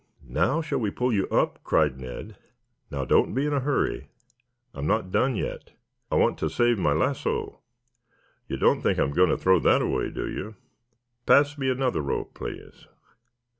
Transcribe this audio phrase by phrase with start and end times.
[0.33, 2.35] "Now shall we pull you up?" cried Ned.
[2.89, 4.09] "Now, don't be in a hurry.
[4.73, 5.73] I'm not done yet.
[6.11, 7.59] I want to save my lasso.
[8.47, 10.55] You don't think I'm going to throw that away, do you?
[11.27, 12.87] Pass me another rope, please."